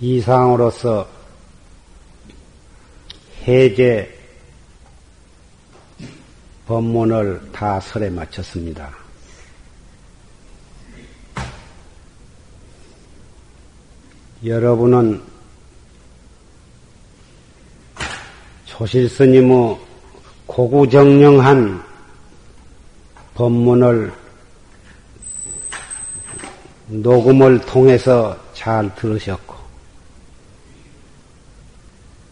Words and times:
이상으로서 0.00 1.08
해제 3.42 4.12
법문을 6.66 7.52
다 7.52 7.80
설에 7.80 8.10
마쳤습니다. 8.10 8.94
여러분은 14.44 15.35
조실스님의 18.76 19.78
고구정령한 20.44 21.82
법문을 23.34 24.12
녹음을 26.88 27.58
통해서 27.62 28.38
잘 28.52 28.94
들으셨고, 28.94 29.54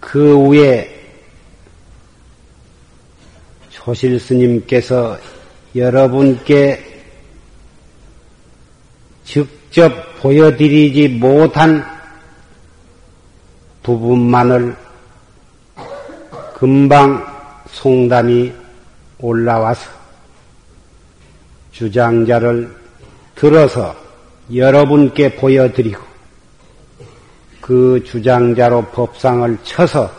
그 0.01 0.37
후에 0.37 0.91
조실 3.71 4.21
스님께서 4.21 5.19
여러분께 5.75 7.05
직접 9.25 9.91
보여드리지 10.21 11.09
못한 11.09 11.83
부분만을 13.83 14.84
금방 16.65 17.23
송담이 17.69 18.51
올라와서 19.19 19.91
주장자를 21.73 22.75
들어서 23.35 23.95
여러분께 24.55 25.37
보여드리고 25.37 26.01
그 27.61 28.03
주장자로 28.07 28.87
법상을 28.93 29.59
쳐서 29.63 30.11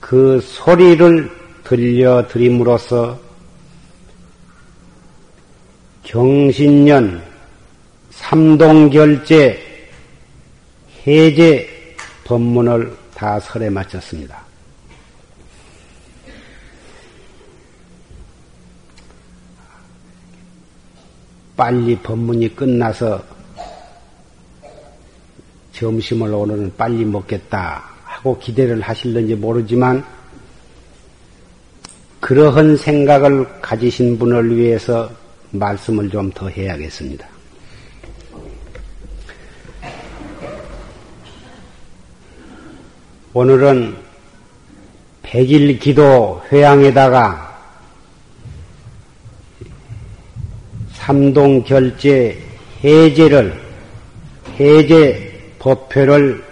그 0.00 0.38
소리를 0.42 1.30
들려드림으로써 1.64 3.18
경신년 6.02 7.22
삼동결제 8.10 9.86
해제 11.06 11.94
법문을 12.24 12.94
다 13.14 13.40
설에 13.40 13.70
마쳤습니다. 13.70 14.47
빨리 21.58 21.98
법문이 21.98 22.54
끝나서 22.54 23.20
점심을 25.72 26.32
오늘은 26.32 26.72
빨리 26.76 27.04
먹겠다 27.04 27.82
하고 28.04 28.38
기대를 28.38 28.80
하실는지 28.80 29.34
모르지만 29.34 30.04
그러한 32.20 32.76
생각을 32.76 33.60
가지신 33.60 34.20
분을 34.20 34.56
위해서 34.56 35.10
말씀을 35.50 36.08
좀 36.10 36.30
더 36.30 36.48
해야겠습니다. 36.48 37.26
오늘은 43.34 43.96
백일 45.22 45.76
기도 45.80 46.40
회양에다가 46.52 47.47
삼동 51.08 51.64
결제 51.64 52.38
해제를 52.84 53.58
해제 54.60 55.54
법회를 55.58 56.44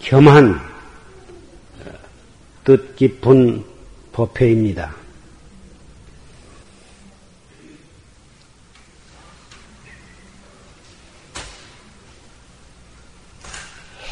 겸한 0.00 0.60
뜻 2.62 2.94
깊은 2.94 3.64
법회입니다. 4.12 4.94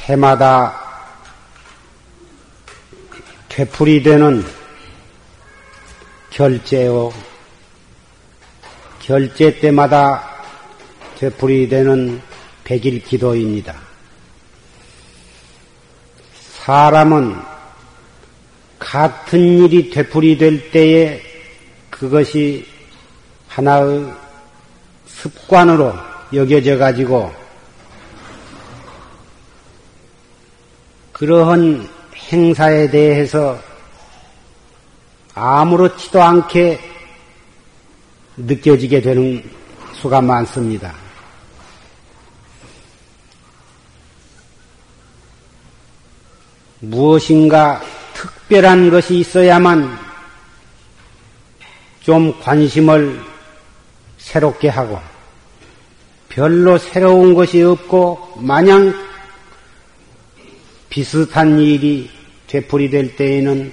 해마다 0.06 1.12
되풀이 3.50 4.02
되는 4.02 4.42
결제요. 6.30 7.35
결제 9.06 9.60
때마다 9.60 10.20
되풀이 11.16 11.68
되는 11.68 12.20
백일 12.64 13.00
기도입니다. 13.04 13.76
사람은 16.64 17.36
같은 18.80 19.38
일이 19.38 19.90
되풀이 19.90 20.36
될 20.36 20.72
때에 20.72 21.22
그것이 21.88 22.66
하나의 23.46 24.12
습관으로 25.06 25.94
여겨져 26.32 26.76
가지고 26.76 27.32
그러한 31.12 31.88
행사에 32.32 32.90
대해서 32.90 33.56
아무렇지도 35.32 36.20
않게 36.20 36.95
느껴지게 38.36 39.00
되는 39.00 39.42
수가 39.94 40.20
많습니다. 40.20 40.94
무엇인가 46.80 47.80
특별한 48.14 48.90
것이 48.90 49.18
있어야만 49.18 49.98
좀 52.00 52.38
관심을 52.40 53.20
새롭게 54.18 54.68
하고 54.68 55.00
별로 56.28 56.76
새로운 56.78 57.34
것이 57.34 57.62
없고 57.62 58.34
마냥 58.36 58.94
비슷한 60.90 61.58
일이 61.58 62.10
되풀이될 62.46 63.16
때에는 63.16 63.72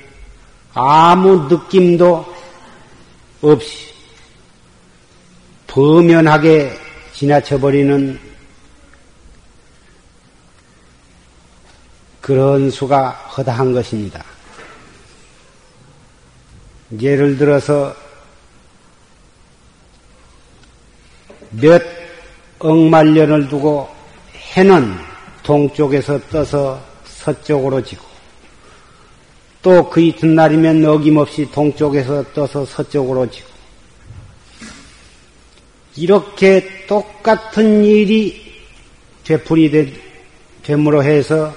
아무 0.73 1.47
느낌도 1.49 2.33
없이 3.41 3.92
범연하게 5.73 6.71
지나쳐버리는 7.13 8.19
그런 12.21 12.69
수가 12.69 13.09
허다한 13.09 13.73
것입니다. 13.73 14.23
예를 17.01 17.39
들어서 17.39 17.95
몇 21.49 21.81
억만년을 22.59 23.49
두고 23.49 23.89
해는 24.55 24.95
동쪽에서 25.41 26.19
떠서 26.29 26.79
서쪽으로 27.05 27.83
지고 27.83 28.05
또 29.63 29.89
그 29.89 30.01
이튿날이면 30.01 30.85
어김없이 30.85 31.49
동쪽에서 31.51 32.31
떠서 32.33 32.63
서쪽으로 32.63 33.31
지고 33.31 33.52
이렇게 35.95 36.85
똑같은 36.87 37.83
일이 37.83 38.41
되풀이 39.23 39.93
됨으로 40.63 41.03
해서 41.03 41.53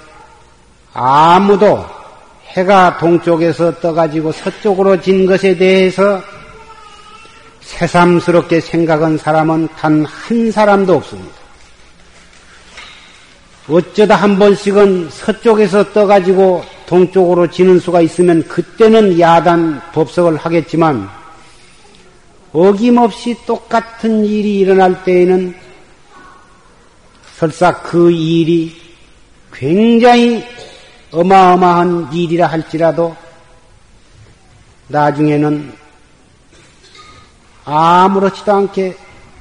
아무도 0.93 1.85
해가 2.49 2.99
동쪽에서 2.99 3.81
떠가지고 3.81 4.33
서쪽으로 4.33 5.00
진 5.00 5.27
것에 5.27 5.56
대해서 5.56 6.23
새삼스럽게 7.61 8.61
생각한 8.61 9.19
사람은 9.19 9.69
단 9.79 10.05
한 10.05 10.50
사람도 10.50 10.94
없습니다. 10.94 11.35
어쩌다 13.69 14.15
한 14.15 14.39
번씩은 14.39 15.11
서쪽에서 15.11 15.93
떠가지고 15.93 16.65
동쪽으로 16.87 17.50
지는 17.50 17.81
수가 17.81 18.00
있으면 18.00 18.47
그때는 18.47 19.19
야단 19.19 19.82
법석을 19.93 20.37
하겠지만 20.37 21.09
어김없이 22.52 23.37
똑같은 23.46 24.25
일이 24.25 24.60
일어날 24.60 25.04
때에는 25.04 25.54
설사 27.37 27.82
그 27.82 28.10
일이 28.10 28.75
굉장히 29.52 30.43
어마어마한 31.10 32.12
일이라 32.12 32.46
할지라도 32.46 33.16
나중에는 34.88 35.72
아무렇지도 37.64 38.52
않게 38.52 38.96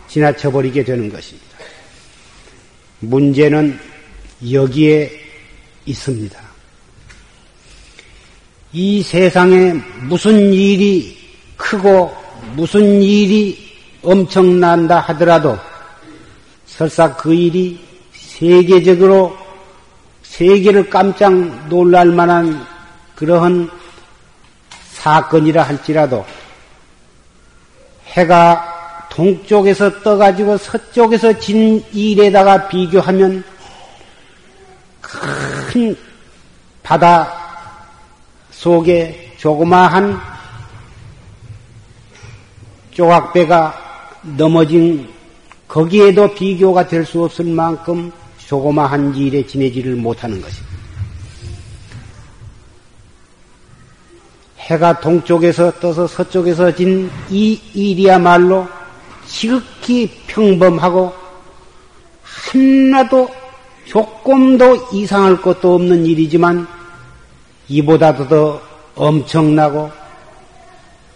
지나쳐 0.07 0.51
버리게 0.51 0.83
되는 0.83 1.09
것입니다. 1.09 1.45
문제는 2.99 3.79
여기에 4.51 5.11
있습니다. 5.85 6.39
이 8.73 9.03
세상에 9.03 9.73
무슨 10.01 10.51
일이 10.53 11.17
크고 11.55 12.24
무슨 12.53 13.01
일이 13.01 13.57
엄청난다 14.03 14.99
하더라도 14.99 15.57
설사 16.65 17.15
그 17.15 17.33
일이 17.33 17.79
세계적으로 18.13 19.37
세계를 20.23 20.89
깜짝 20.89 21.33
놀랄 21.69 22.07
만한 22.07 22.65
그러한 23.15 23.69
사건이라 24.93 25.63
할지라도 25.63 26.25
해가 28.07 29.07
동쪽에서 29.09 30.01
떠가지고 30.01 30.57
서쪽에서 30.57 31.39
진 31.39 31.83
일에다가 31.93 32.67
비교하면 32.67 33.43
큰 35.01 35.95
바다 36.83 37.31
속에 38.51 39.33
조그마한 39.37 40.34
조각배가 42.95 43.75
넘어진 44.37 45.07
거기에도 45.67 46.33
비교가 46.33 46.87
될 46.87 47.05
수 47.05 47.23
없을 47.23 47.45
만큼 47.45 48.11
조그마한 48.37 49.13
일에 49.15 49.45
지내지를 49.45 49.95
못하는 49.95 50.41
것입니다. 50.41 50.75
해가 54.59 54.99
동쪽에서 54.99 55.71
떠서 55.79 56.07
서쪽에서 56.07 56.73
진 56.73 57.11
이 57.29 57.59
일이야말로 57.73 58.67
지극히 59.27 60.09
평범하고 60.27 61.13
하나도 62.23 63.29
조금도 63.85 64.89
이상할 64.93 65.41
것도 65.41 65.75
없는 65.75 66.05
일이지만 66.05 66.67
이보다도 67.67 68.27
더 68.27 68.61
엄청나고 68.95 69.91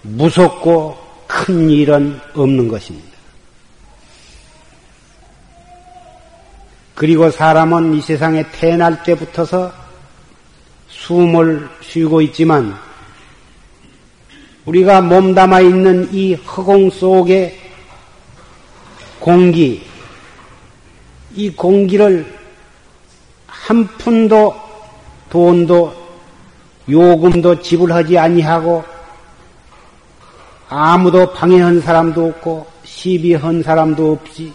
무섭고 0.02 1.09
큰 1.30 1.70
일은 1.70 2.20
없는 2.34 2.68
것입니다. 2.68 3.08
그리고 6.96 7.30
사람은 7.30 7.94
이 7.94 8.02
세상에 8.02 8.44
태어날 8.52 9.04
때부터서 9.04 9.72
숨을 10.88 11.70
쉬고 11.82 12.22
있지만 12.22 12.76
우리가 14.66 15.02
몸담아 15.02 15.62
있는 15.62 16.12
이 16.12 16.34
허공 16.34 16.90
속에 16.90 17.58
공기, 19.20 19.84
이 21.36 21.52
공기를 21.52 22.26
한 23.46 23.86
푼도 23.86 24.56
돈도 25.30 25.94
요금도 26.90 27.62
지불하지 27.62 28.18
아니하고 28.18 28.99
아무도 30.70 31.34
방해한 31.34 31.82
사람도 31.82 32.28
없고 32.28 32.68
시비한 32.84 33.64
사람도 33.64 34.12
없이 34.14 34.54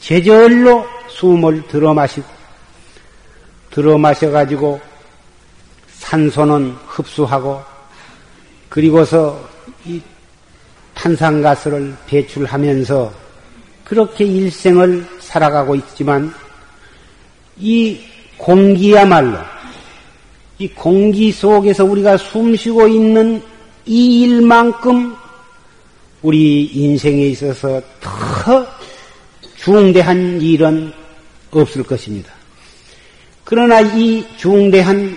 제절로 0.00 0.84
숨을 1.08 1.68
들어 1.68 1.94
마시고 1.94 2.26
들어 3.70 3.96
마셔 3.96 4.28
가지고 4.30 4.80
산소는 5.92 6.74
흡수하고 6.88 7.62
그리고서 8.68 9.40
이 9.84 10.00
탄산가스를 10.94 11.94
배출하면서 12.08 13.12
그렇게 13.84 14.24
일생을 14.24 15.06
살아가고 15.20 15.76
있지만 15.76 16.34
이 17.56 18.00
공기야말로 18.36 19.38
이 20.58 20.68
공기 20.68 21.30
속에서 21.30 21.84
우리가 21.84 22.16
숨 22.16 22.56
쉬고 22.56 22.88
있는 22.88 23.42
이 23.86 24.22
일만큼 24.22 25.19
우리 26.22 26.64
인생에 26.66 27.28
있어서 27.28 27.80
더 28.00 28.66
중대한 29.56 30.40
일은 30.40 30.92
없을 31.50 31.82
것입니다. 31.82 32.32
그러나 33.44 33.80
이 33.80 34.24
중대한 34.36 35.16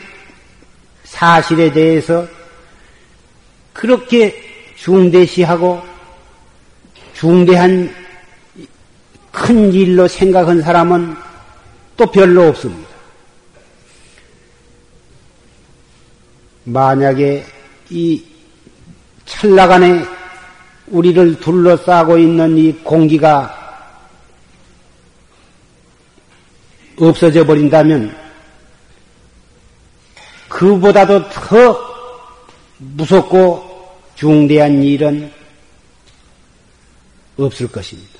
사실에 1.03 1.71
대해서 1.71 2.27
그렇게 3.73 4.33
중대시하고 4.75 5.81
중대한 7.13 7.93
큰 9.31 9.73
일로 9.73 10.07
생각한 10.07 10.61
사람은 10.61 11.15
또 11.97 12.11
별로 12.11 12.47
없습니다. 12.47 12.89
만약에 16.65 17.45
이 17.89 18.23
찰나간에 19.25 20.05
우리를 20.87 21.39
둘러싸고 21.39 22.17
있는 22.17 22.57
이 22.57 22.73
공기가 22.83 23.59
없어져 26.97 27.45
버린다면 27.45 28.15
그보다도 30.49 31.29
더 31.29 31.93
무섭고 32.77 33.73
중대한 34.15 34.83
일은 34.83 35.31
없을 37.37 37.67
것입니다. 37.67 38.19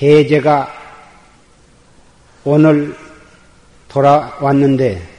해제가 0.00 0.70
오늘 2.44 2.94
돌아왔는데 3.88 5.13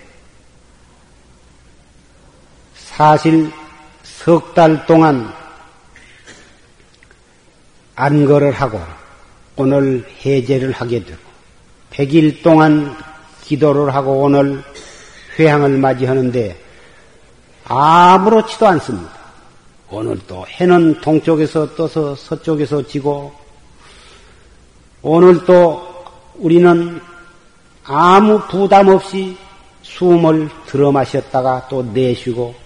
사실 2.96 3.52
석 4.04 4.54
달 4.54 4.86
동안 4.86 5.30
안거를 7.96 8.54
하고 8.54 8.80
오늘 9.58 10.08
해제를 10.26 10.72
하게 10.72 11.04
되고 11.04 11.20
100일 11.92 12.42
동안 12.42 12.96
기도를 13.44 13.94
하고 13.94 14.22
오늘 14.22 14.64
회향을 15.38 15.78
맞이하는데 15.78 16.58
아무렇지도 17.66 18.66
않습니다. 18.66 19.12
오늘 19.90 20.18
또 20.26 20.46
해는 20.48 21.02
동쪽에서 21.02 21.76
떠서 21.76 22.16
서쪽에서 22.16 22.88
지고 22.88 23.34
오늘 25.02 25.44
또 25.44 26.06
우리는 26.36 27.02
아무 27.84 28.40
부담 28.48 28.88
없이 28.88 29.38
숨을 29.82 30.50
들어 30.66 30.94
마셨다가 30.94 31.68
또 31.70 31.84
내쉬고 31.84 32.65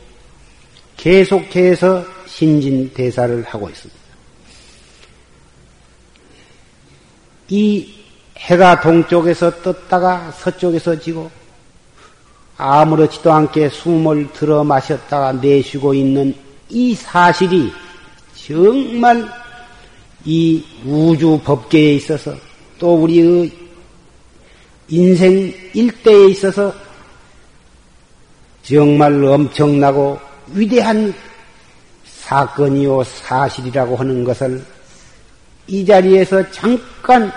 계속해서 1.00 2.04
신진 2.28 2.92
대사를 2.94 3.42
하고 3.44 3.70
있습니다. 3.70 4.00
이 7.48 7.94
해가 8.38 8.82
동쪽에서 8.82 9.62
떴다가 9.62 10.32
서쪽에서 10.32 11.00
지고 11.00 11.32
아무렇지도 12.58 13.32
않게 13.32 13.70
숨을 13.70 14.34
들어 14.34 14.66
마셨다가 14.66 15.32
내쉬고 15.34 15.94
있는 15.94 16.36
이 16.68 16.94
사실이 16.94 17.72
정말 18.36 19.26
이 20.26 20.62
우주 20.86 21.40
법계에 21.46 21.94
있어서 21.94 22.36
또 22.78 22.96
우리의 22.96 23.52
인생 24.90 25.54
일대에 25.74 26.28
있어서 26.28 26.74
정말 28.64 29.24
엄청나고 29.24 30.29
위대한 30.54 31.14
사건이요 32.06 33.04
사실이라고 33.04 33.96
하는 33.96 34.24
것을 34.24 34.64
이 35.68 35.86
자리에서 35.86 36.50
잠깐 36.52 37.32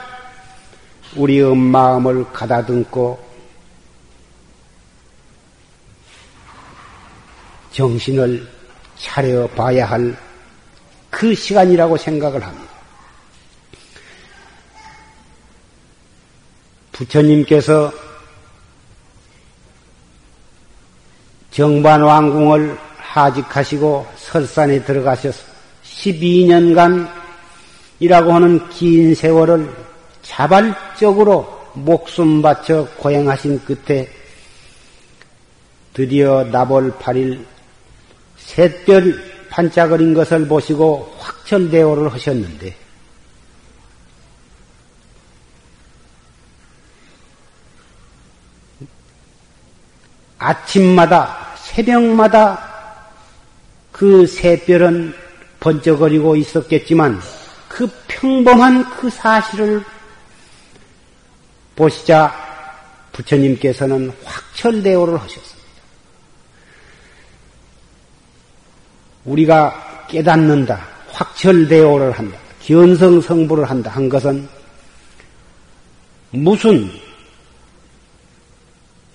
우리의 1.17 1.55
마음을 1.55 2.25
가다듬고 2.33 3.19
정신을 7.73 8.47
차려 8.97 9.47
봐야 9.49 9.87
할 9.87 10.33
그 11.13 11.35
시간이라고 11.35 11.99
생각을 11.99 12.43
합니다. 12.43 12.73
부처님께서 16.91 17.93
정반왕궁을 21.51 22.79
하직하시고 23.13 24.07
설산에 24.17 24.85
들어가셔서 24.85 25.43
12년간 25.85 27.11
이라고 28.01 28.33
하는 28.33 28.69
긴 28.71 29.15
세월을 29.15 29.71
자발적으로 30.23 31.61
목숨 31.75 32.41
바쳐 32.41 32.89
고행하신 32.97 33.65
끝에 33.65 34.09
드디어 35.93 36.45
나벌 36.45 36.93
8일 36.93 37.45
샛별 38.39 39.33
반짝거린 39.51 40.15
것을 40.15 40.49
보시고 40.49 41.15
확철대오를 41.19 42.11
하셨는데 42.13 42.75
아침마다, 50.39 51.55
새벽마다 51.57 52.72
그 54.03 54.27
새별은 54.27 55.15
번쩍거리고 55.61 56.35
있었겠지만 56.35 57.21
그 57.69 57.89
평범한 58.09 58.91
그 58.97 59.09
사실을 59.09 59.85
보시자 61.77 62.35
부처님께서는 63.13 64.13
확철대오를 64.25 65.21
하셨습니다. 65.21 65.69
우리가 69.25 70.07
깨닫는다, 70.11 70.85
확철대오를 71.07 72.11
한다, 72.11 72.37
견성성부를 72.65 73.71
한다 73.71 73.93
한 73.93 74.09
것은 74.09 74.49
무슨 76.33 76.91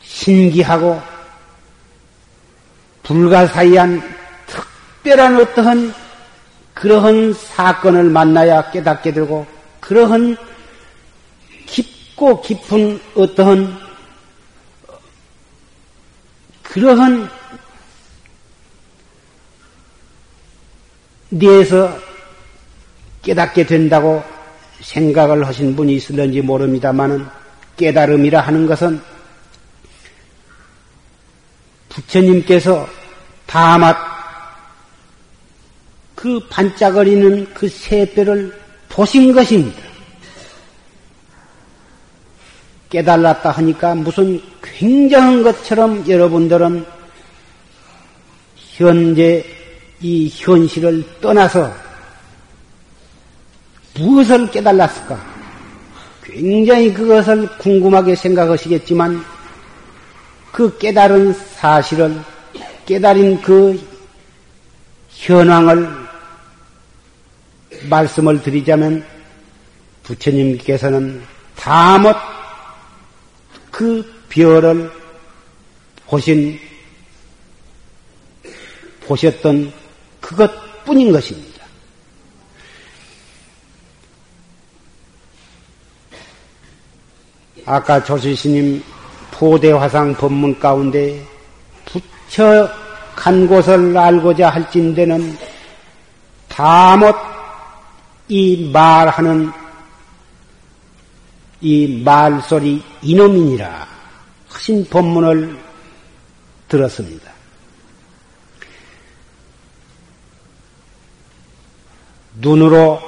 신기하고 0.02 1.02
불가사의한 3.04 4.17
특별한 5.08 5.40
어떠한 5.40 5.94
그러한 6.74 7.34
사건을 7.34 8.10
만나야 8.10 8.72
깨닫게 8.72 9.14
되고 9.14 9.48
그러한 9.80 10.36
깊고 11.66 12.42
깊은 12.42 13.00
어떠한 13.16 13.80
그러한 16.64 17.30
내에서 21.30 21.98
깨닫게 23.24 23.66
된다고 23.66 24.22
생각을 24.82 25.48
하신 25.48 25.74
분이 25.78 25.96
있을는지 25.96 26.42
모릅니다만은 26.42 27.26
깨달음이라 27.78 28.42
하는 28.42 28.68
것은 28.68 29.02
부처님께서 31.88 32.90
다만 33.46 34.17
그 36.18 36.40
반짝거리는 36.50 37.54
그 37.54 37.70
새별을 37.70 38.52
보신 38.90 39.32
것입니다. 39.32 39.80
깨달았다 42.90 43.52
하니까 43.52 43.94
무슨 43.94 44.42
굉장한 44.64 45.44
것처럼 45.44 46.10
여러분들은 46.10 46.84
현재 48.56 49.46
이 50.02 50.28
현실을 50.34 51.04
떠나서 51.22 51.72
무엇을 53.94 54.50
깨달았을까? 54.50 55.24
굉장히 56.24 56.92
그것을 56.92 57.48
궁금하게 57.60 58.16
생각하시겠지만 58.16 59.24
그 60.52 60.76
깨달은 60.80 61.34
사실을 61.34 62.20
깨달은 62.88 63.40
그 63.44 63.80
현황을 65.12 66.07
말씀을 67.90 68.42
드리자면 68.42 69.06
부처님께서는 70.04 71.24
다못 71.56 72.16
그 73.72 74.26
별을 74.30 74.92
보신 76.08 76.60
보셨던 79.02 79.72
그것뿐인 80.22 81.12
것입니다. 81.12 81.66
아까 87.66 88.02
조실스님 88.02 88.82
포대화상 89.32 90.14
법문 90.16 90.58
가운데 90.60 91.22
부처 91.86 92.70
간 93.16 93.46
곳을 93.46 93.98
알고자 93.98 94.50
할진대는 94.50 95.38
다못 96.48 97.37
이 98.30 98.70
말하는 98.72 99.52
이 101.62 102.02
말소리 102.04 102.84
이놈이니라 103.02 103.88
하신 104.50 104.86
법문을 104.90 105.58
들었습니다. 106.68 107.32
눈으로 112.36 113.02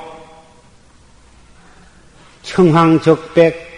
청황적백 2.43 3.69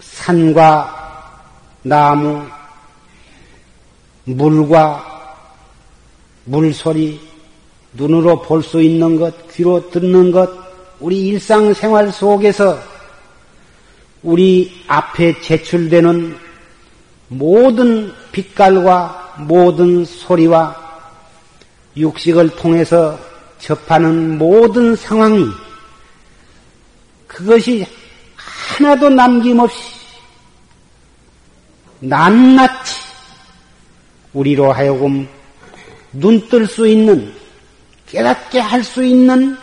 산과 0.00 0.98
나무, 1.82 2.46
물과 4.24 5.36
물소리, 6.44 7.29
눈으로 7.92 8.42
볼 8.42 8.62
수 8.62 8.80
있는 8.80 9.16
것, 9.16 9.48
귀로 9.52 9.90
듣는 9.90 10.30
것, 10.30 10.50
우리 11.00 11.28
일상생활 11.28 12.12
속에서 12.12 12.78
우리 14.22 14.84
앞에 14.86 15.40
제출되는 15.40 16.36
모든 17.28 18.12
빛깔과 18.32 19.36
모든 19.38 20.04
소리와 20.04 20.76
육식을 21.96 22.50
통해서 22.50 23.18
접하는 23.58 24.36
모든 24.38 24.94
상황이 24.94 25.46
그것이 27.26 27.86
하나도 28.36 29.08
남김없이 29.10 29.78
낱낱이 32.00 32.94
우리로 34.32 34.72
하여금 34.72 35.28
눈 36.12 36.48
뜰 36.48 36.66
수 36.66 36.86
있는 36.86 37.39
깨닫게 38.10 38.58
할 38.58 38.82
수 38.82 39.04
있는 39.04 39.56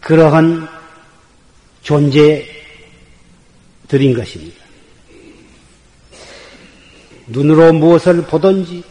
그러한 0.00 0.66
존재들인 1.82 2.46
것입니다. 4.16 4.56
눈으로 7.26 7.74
무엇을 7.74 8.22
보든지, 8.22 8.82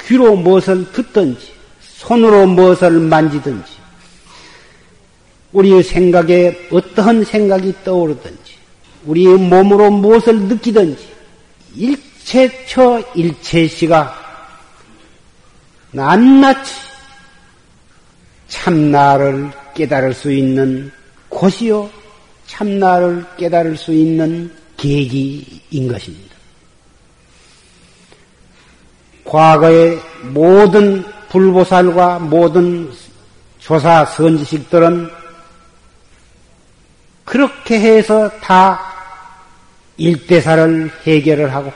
귀로 0.00 0.34
무엇을 0.36 0.90
듣든지, 0.92 1.52
손으로 1.80 2.46
무엇을 2.46 2.90
만지든지, 2.92 3.70
우리의 5.52 5.82
생각에 5.82 6.68
어떠한 6.70 7.24
생각이 7.24 7.74
떠오르든지, 7.84 8.54
우리의 9.04 9.36
몸으로 9.36 9.90
무엇을 9.90 10.40
느끼든지, 10.40 11.06
일체처 11.76 13.02
일체시가 13.14 14.24
낱낱이 15.92 16.85
참나를 18.48 19.50
깨달을 19.74 20.14
수 20.14 20.32
있는 20.32 20.90
곳이요, 21.28 21.90
참나를 22.46 23.24
깨달을 23.36 23.76
수 23.76 23.92
있는 23.92 24.52
계기인 24.76 25.88
것입니다. 25.88 26.36
과거의 29.24 30.00
모든 30.22 31.04
불보살과 31.28 32.20
모든 32.20 32.90
조사 33.58 34.04
선지식들은 34.04 35.10
그렇게 37.24 37.80
해서 37.80 38.30
다 38.40 38.80
일대사를 39.96 40.90
해결을 41.04 41.52
하고 41.52 41.72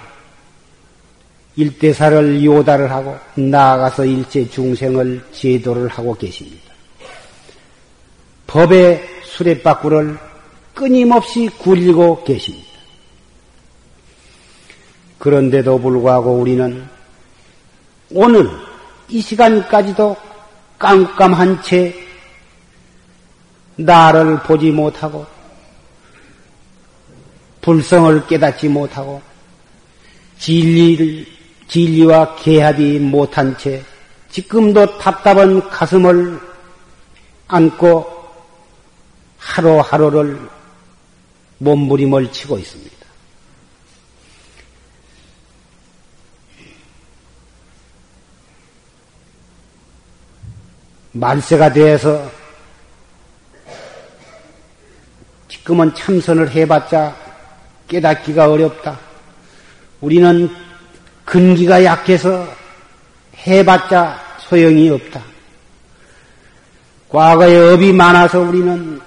일대사를 1.57 2.45
요다를 2.45 2.90
하고 2.90 3.19
나아가서 3.35 4.04
일체 4.04 4.49
중생을 4.49 5.25
제도를 5.33 5.88
하고 5.88 6.14
계십니다. 6.14 6.73
법의 8.47 9.04
수레바꾸를 9.25 10.19
끊임없이 10.75 11.49
굴리고 11.59 12.25
계십니다. 12.25 12.69
그런데도 15.19 15.78
불구하고 15.78 16.33
우리는 16.33 16.88
오늘 18.11 18.49
이 19.09 19.21
시간까지도 19.21 20.16
깜깜한 20.78 21.62
채 21.62 21.95
나를 23.76 24.40
보지 24.40 24.71
못하고 24.71 25.26
불성을 27.61 28.26
깨닫지 28.26 28.69
못하고 28.69 29.21
진리를 30.38 31.39
진리와 31.71 32.35
개합이 32.35 32.99
못한 32.99 33.57
채 33.57 33.81
지금도 34.29 34.99
답답한 34.99 35.69
가슴을 35.69 36.41
안고 37.47 38.07
하루하루를 39.39 40.49
몸부림을 41.59 42.33
치고 42.33 42.59
있습니다. 42.59 42.97
만세가 51.12 51.73
되어서 51.73 52.31
지금은 55.49 55.95
참선을 55.95 56.50
해봤자 56.50 57.17
깨닫기가 57.87 58.50
어렵다. 58.50 58.99
우리는 60.00 60.70
근기가 61.25 61.85
약해서 61.85 62.47
해봤자 63.47 64.39
소용이 64.41 64.89
없다. 64.91 65.23
과거에 67.09 67.73
업이 67.73 67.93
많아서 67.93 68.41
우리는 68.41 69.00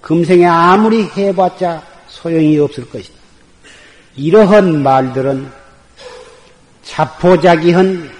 금생에 0.00 0.46
아무리 0.46 1.04
해봤자 1.04 1.82
소용이 2.08 2.58
없을 2.58 2.88
것이다. 2.88 3.18
이러한 4.16 4.82
말들은 4.82 5.50
자포자기한 6.82 8.10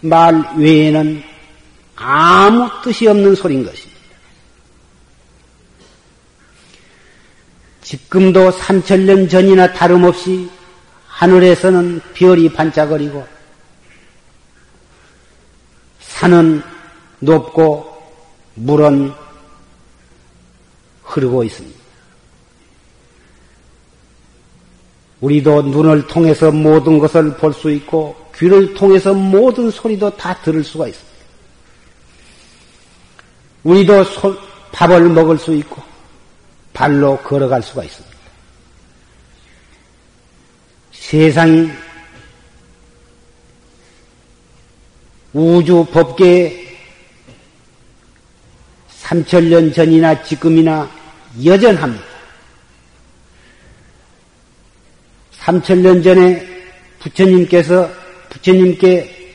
말 0.00 0.44
외에는 0.56 1.22
아무 1.96 2.68
뜻이 2.82 3.06
없는 3.06 3.34
소리인 3.34 3.64
것입니다. 3.64 3.94
지금도 7.82 8.50
삼천년 8.50 9.28
전이나 9.28 9.72
다름없이 9.72 10.48
하늘에서는 11.14 12.00
별이 12.12 12.52
반짝거리고 12.52 13.24
산은 16.00 16.62
높고 17.20 18.02
물은 18.54 19.12
흐르고 21.04 21.44
있습니다. 21.44 21.84
우리도 25.20 25.62
눈을 25.62 26.06
통해서 26.08 26.50
모든 26.50 26.98
것을 26.98 27.36
볼 27.36 27.52
수 27.52 27.70
있고 27.70 28.16
귀를 28.36 28.74
통해서 28.74 29.14
모든 29.14 29.70
소리도 29.70 30.16
다 30.16 30.34
들을 30.42 30.64
수가 30.64 30.88
있습니다. 30.88 31.14
우리도 33.62 34.04
소, 34.04 34.36
밥을 34.72 35.08
먹을 35.10 35.38
수 35.38 35.54
있고 35.54 35.80
발로 36.72 37.16
걸어갈 37.18 37.62
수가 37.62 37.84
있습니다. 37.84 38.13
세상이 41.04 41.70
우주 45.34 45.84
법계에 45.92 46.64
3천년 49.02 49.74
전이나 49.74 50.22
지금이나 50.22 50.90
여전합니다. 51.44 52.04
3천년 55.40 56.02
전에 56.02 56.42
부처님께서 57.00 57.90
부처님께 58.30 59.34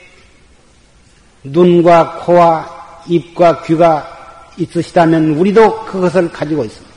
눈과 1.43 2.25
코와 2.25 3.03
입과 3.07 3.61
귀가 3.61 4.51
있으시다면 4.57 5.35
우리도 5.35 5.85
그것을 5.85 6.31
가지고 6.31 6.65
있습니다. 6.65 6.88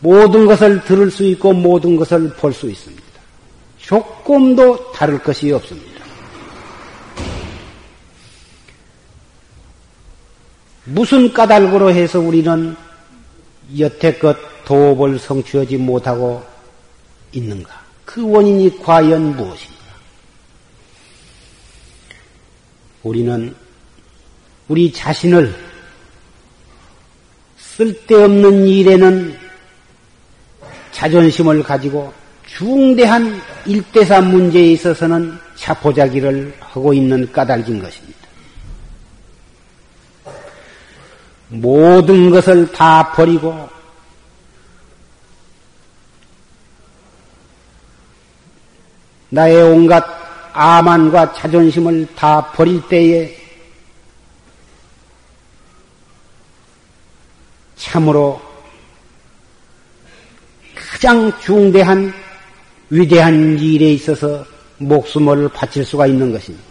모든 0.00 0.46
것을 0.46 0.84
들을 0.84 1.10
수 1.10 1.24
있고 1.24 1.52
모든 1.52 1.96
것을 1.96 2.30
볼 2.34 2.52
수 2.52 2.70
있습니다. 2.70 3.02
조금도 3.78 4.92
다를 4.92 5.18
것이 5.18 5.50
없습니다. 5.52 6.04
무슨 10.84 11.32
까닭으로 11.32 11.90
해서 11.90 12.20
우리는 12.20 12.76
여태껏 13.78 14.36
도업을 14.64 15.18
성취하지 15.18 15.76
못하고 15.76 16.42
있는가? 17.32 17.82
그 18.04 18.26
원인이 18.26 18.78
과연 18.78 19.36
무엇인가? 19.36 19.78
우리는 23.02 23.54
우리 24.68 24.92
자신을 24.92 25.54
쓸데없는 27.58 28.66
일에는 28.66 29.47
자존심을 30.98 31.62
가지고 31.62 32.12
중대한 32.44 33.40
일대사 33.64 34.20
문제에 34.20 34.72
있어서는 34.72 35.38
자포자기를 35.54 36.56
하고 36.58 36.92
있는 36.92 37.30
까닭인 37.30 37.80
것입니다. 37.80 38.18
모든 41.50 42.30
것을 42.30 42.72
다 42.72 43.12
버리고 43.12 43.68
나의 49.28 49.62
온갖 49.62 50.04
아만과 50.52 51.32
자존심을 51.32 52.08
다 52.16 52.50
버릴 52.50 52.82
때에 52.88 53.36
참으로 57.76 58.47
가장 60.98 61.30
중대한 61.40 62.12
위대한 62.90 63.56
일에 63.56 63.92
있어서 63.92 64.44
목숨을 64.78 65.48
바칠 65.50 65.84
수가 65.84 66.08
있는 66.08 66.32
것입니다. 66.32 66.66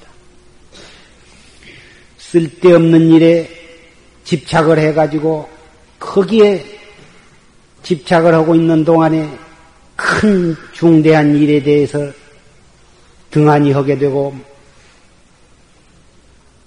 쓸데없는 2.17 3.09
일에 3.11 3.49
집착을 4.25 4.79
해가지고 4.79 5.49
거기에 5.97 6.61
집착을 7.83 8.33
하고 8.33 8.53
있는 8.53 8.83
동안에 8.83 9.39
큰 9.95 10.57
중대한 10.73 11.33
일에 11.33 11.63
대해서 11.63 12.11
등한히 13.31 13.71
하게 13.71 13.97
되고 13.97 14.35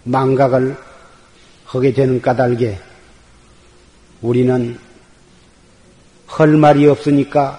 망각을 0.05 0.75
하게 1.67 1.93
되는 1.93 2.23
까닭에 2.23 2.81
우리는 4.23 4.79
할 6.31 6.49
말이 6.57 6.87
없으니까 6.87 7.59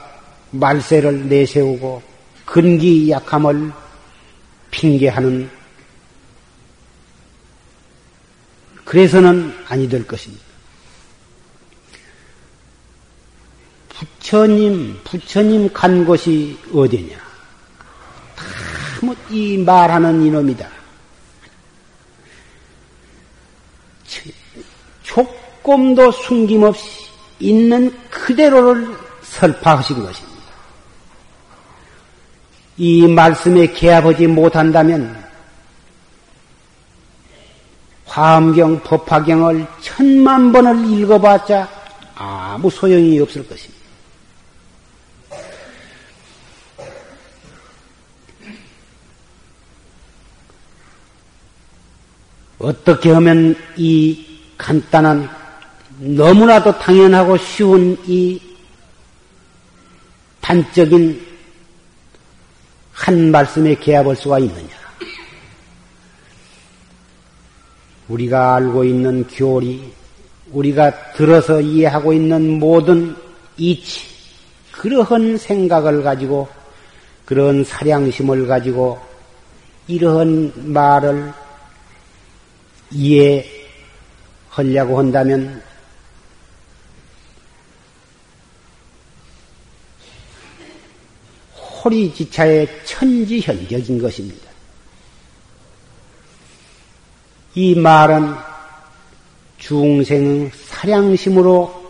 말세를 0.51 1.27
내세우고 1.27 2.01
근기 2.45 3.12
약함을 3.12 3.71
핑계하는 4.71 5.49
그래서는 8.86 9.53
아니 9.67 9.88
될 9.88 10.07
것입니다. 10.07 10.43
부처님, 13.89 14.99
부처님 15.03 15.71
간 15.73 16.05
곳이 16.05 16.57
어디냐? 16.73 17.17
다이 18.36 19.57
말하는 19.57 20.25
이놈이다. 20.25 20.69
조금도 25.03 26.12
숨김없이 26.12 27.01
있는 27.41 27.93
그대로를 28.10 28.88
설파하신 29.23 30.04
것입니다. 30.04 30.41
이 32.77 33.08
말씀에 33.08 33.67
개합하지 33.67 34.27
못한다면 34.27 35.21
화엄경, 38.06 38.82
법화경을 38.82 39.65
천만 39.82 40.51
번을 40.51 40.86
읽어봤자 40.91 41.69
아무 42.15 42.69
소용이 42.69 43.19
없을 43.19 43.47
것입니다. 43.47 43.82
어떻게 52.60 53.12
하면 53.12 53.56
이 53.75 54.39
간단한 54.58 55.40
너무나도 56.04 56.80
당연하고 56.80 57.38
쉬운 57.38 57.96
이 58.08 58.42
단적인 60.42 61.24
한 62.92 63.30
말씀에 63.30 63.76
개합할 63.76 64.16
수가 64.16 64.40
있느냐? 64.40 64.70
우리가 68.08 68.56
알고 68.56 68.84
있는 68.84 69.28
교리, 69.28 69.94
우리가 70.52 71.14
들어서 71.14 71.62
이해하고 71.62 72.14
있는 72.14 72.60
모든 72.60 73.16
이치, 73.58 74.08
그러한 74.72 75.38
생각을 75.38 76.02
가지고, 76.02 76.50
그런 77.26 77.64
사량심을 77.64 78.48
가지고, 78.48 79.00
이러한 79.88 80.52
말을 80.56 81.32
이해하려고 82.90 84.98
한다면, 84.98 85.62
호리지차의 91.84 92.67
천지현격인 92.86 94.02
것입니다. 94.02 94.50
이 97.56 97.76
말은 97.76 98.34
중생의 99.58 100.52
사량심으로 100.67 101.82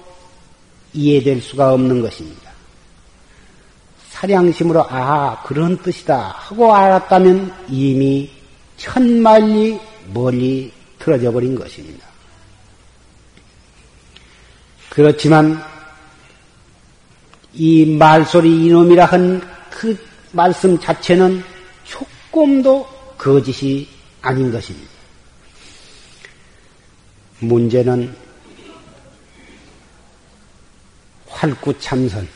이해될 0.93 1.41
수가 1.41 1.73
없는 1.73 2.01
것입니다. 2.01 2.51
사량심으로 4.09 4.85
아 4.89 5.41
그런 5.43 5.77
뜻이다 5.81 6.17
하고 6.17 6.75
알았다면 6.75 7.67
이미 7.69 8.29
천만리 8.77 9.79
멀리 10.13 10.71
틀어져 10.99 11.31
버린 11.31 11.55
것입니다. 11.55 12.05
그렇지만 14.89 15.63
이 17.53 17.85
말소리 17.85 18.65
이놈이라 18.65 19.05
한 19.05 19.41
그 19.81 19.97
말씀 20.31 20.79
자체는 20.79 21.43
조금도 21.85 22.87
거짓이 23.17 23.87
아닌 24.21 24.51
것입니다. 24.51 24.87
문제는 27.39 28.15
활구참선. 31.27 32.29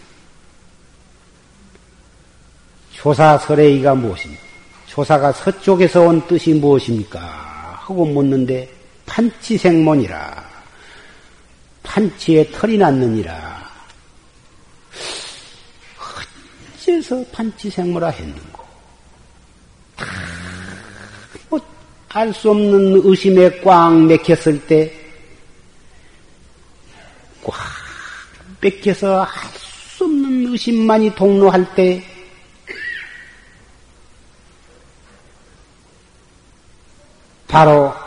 조사설의가 2.93 3.93
무엇입니까? 3.93 4.41
조사가 4.88 5.31
서쪽에서 5.34 6.01
온 6.01 6.25
뜻이 6.25 6.51
무엇입니까? 6.55 7.19
하고 7.19 8.05
묻는데 8.08 8.73
판치생문이라. 9.05 10.49
판치에 11.84 12.49
털이 12.49 12.79
났느니라. 12.79 13.55
어째서 16.86 17.26
판치생모라 17.32 18.10
했는고? 18.10 18.63
뭐알 21.50 22.34
수 22.34 22.52
없는 22.52 23.02
의심에 23.04 23.62
꽉 23.62 23.91
맥혔을 24.06 24.67
때, 24.67 24.93
꽉 27.43 27.56
맥혀서 28.62 29.24
알 29.24 29.56
수 29.95 30.04
없는 30.04 30.52
의심만이 30.52 31.15
동로할 31.15 31.74
때, 31.74 32.04
바로 37.48 38.05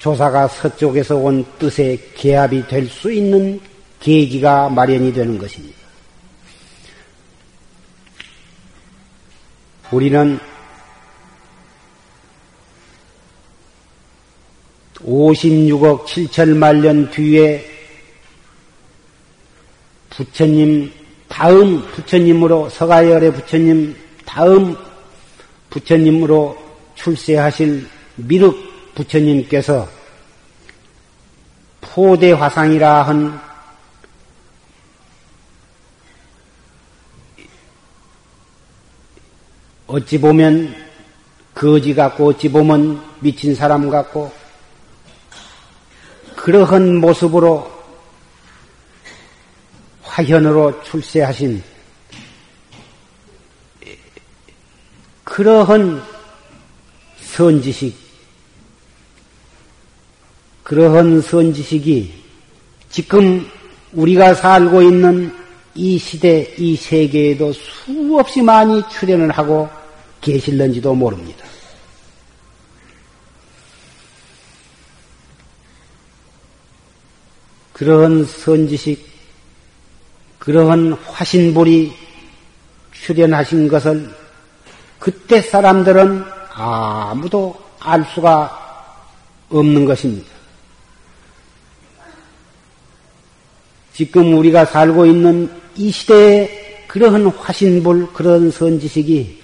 조사가 0.00 0.48
서쪽에서 0.48 1.16
온 1.16 1.44
뜻의 1.58 2.00
개합이 2.14 2.66
될 2.66 2.88
수 2.88 3.12
있는 3.12 3.60
계기가 4.00 4.70
마련이 4.70 5.12
되는 5.12 5.36
것입니다. 5.38 5.78
우리는 9.92 10.38
56억 14.94 16.06
7천만 16.06 16.80
년 16.80 17.10
뒤에 17.10 17.64
부처님 20.08 20.92
다음 21.28 21.86
부처님으로 21.92 22.70
서가열의 22.70 23.32
부처님 23.34 23.96
다음 24.24 24.76
부처님으로 25.68 26.56
출세하실 26.94 27.86
미륵 28.16 28.69
부처님께서 29.00 29.88
포대화상이라 31.80 33.02
한 33.02 33.40
어찌 39.86 40.20
보면 40.20 40.74
거지 41.54 41.94
같고 41.94 42.28
어찌 42.28 42.50
보면 42.50 43.02
미친 43.20 43.54
사람 43.54 43.88
같고 43.88 44.32
그러한 46.36 46.96
모습으로 46.96 47.70
화현으로 50.02 50.82
출세하신 50.82 51.62
그러한 55.24 56.02
선지식, 57.20 58.09
그러한 60.70 61.20
선지식이 61.20 62.14
지금 62.90 63.44
우리가 63.90 64.34
살고 64.34 64.82
있는 64.82 65.34
이 65.74 65.98
시대, 65.98 66.54
이 66.58 66.76
세계에도 66.76 67.52
수없이 67.52 68.40
많이 68.40 68.80
출연을 68.88 69.32
하고 69.32 69.68
계실는지도 70.20 70.94
모릅니다. 70.94 71.44
그러한 77.72 78.24
선지식, 78.24 79.04
그러한 80.38 80.92
화신불이 80.92 81.92
출연하신 82.92 83.66
것을 83.66 84.08
그때 85.00 85.42
사람들은 85.42 86.24
아무도 86.52 87.60
알 87.80 88.04
수가 88.04 88.94
없는 89.48 89.84
것입니다. 89.84 90.39
지금 93.92 94.36
우리가 94.38 94.64
살고 94.64 95.06
있는 95.06 95.50
이 95.76 95.90
시대에 95.90 96.84
그러한 96.86 97.26
화신불, 97.26 98.12
그런 98.12 98.50
선지식이 98.50 99.40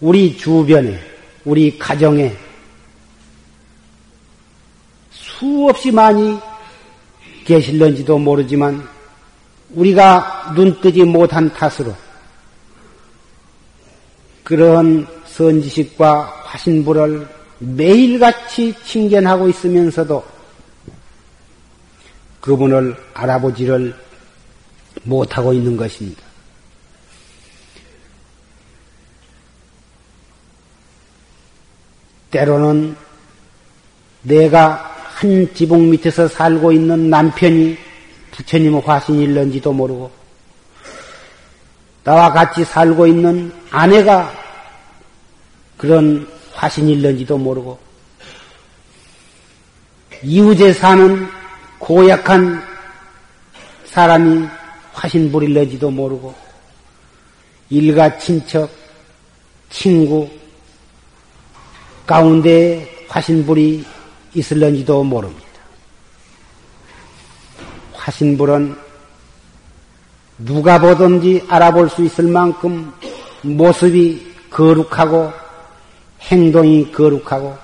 우리 0.00 0.36
주변에, 0.36 0.98
우리 1.44 1.78
가정에 1.78 2.34
수없이 5.10 5.90
많이 5.90 6.38
계실는지도 7.44 8.18
모르지만 8.18 8.86
우리가 9.70 10.52
눈뜨지 10.56 11.04
못한 11.04 11.52
탓으로 11.52 11.94
그러한 14.44 15.06
선지식과 15.26 16.42
화신불을 16.44 17.28
매일같이 17.60 18.74
칭견하고 18.84 19.48
있으면서도 19.48 20.39
그분을 22.40 22.96
알아보지를 23.14 23.94
못하고 25.02 25.52
있는 25.52 25.76
것입니다. 25.76 26.22
때로는 32.30 32.96
내가 34.22 34.90
한 35.20 35.52
지붕 35.54 35.90
밑에서 35.90 36.28
살고 36.28 36.72
있는 36.72 37.10
남편이 37.10 37.76
부처님 38.30 38.78
화신일런지도 38.78 39.72
모르고 39.72 40.10
나와 42.04 42.32
같이 42.32 42.64
살고 42.64 43.06
있는 43.06 43.52
아내가 43.70 44.32
그런 45.76 46.26
화신일런지도 46.52 47.36
모르고 47.36 47.78
이웃에 50.22 50.72
사는 50.72 51.39
고약한 51.80 52.62
사람이 53.86 54.46
화신부릴런지도 54.92 55.90
모르고 55.90 56.34
일가 57.70 58.18
친척, 58.18 58.70
친구 59.70 60.28
가운데 62.06 63.06
화신불이 63.08 63.84
있을런지도 64.34 65.02
모릅니다. 65.02 65.48
화신불은 67.94 68.76
누가 70.38 70.78
보든지 70.78 71.46
알아볼 71.48 71.88
수 71.88 72.04
있을 72.04 72.28
만큼 72.28 72.92
모습이 73.42 74.34
거룩하고 74.50 75.32
행동이 76.20 76.92
거룩하고 76.92 77.56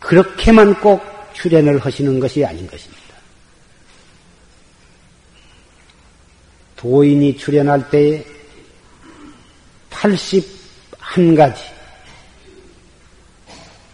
그렇게만 0.00 0.80
꼭 0.80 1.13
출연을 1.34 1.78
하시는 1.78 2.18
것이 2.18 2.44
아닌 2.44 2.66
것입니다. 2.66 3.02
도인이 6.76 7.36
출연할 7.36 7.90
때에 7.90 8.24
81가지, 9.90 11.56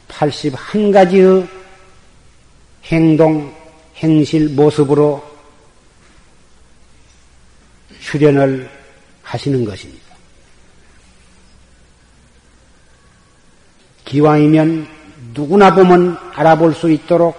81가지의 0.09 1.49
행동, 2.85 3.55
행실, 3.97 4.49
모습으로 4.49 5.23
출연을 8.01 8.69
하시는 9.23 9.65
것입니다. 9.65 10.11
기왕이면 14.05 15.00
누구나 15.41 15.75
보면 15.75 16.19
알아볼 16.35 16.75
수 16.75 16.91
있도록 16.91 17.35